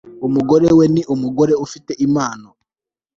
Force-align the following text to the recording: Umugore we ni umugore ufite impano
Umugore 0.27 0.67
we 0.77 0.85
ni 0.93 1.01
umugore 1.13 1.53
ufite 1.65 1.91
impano 2.05 2.49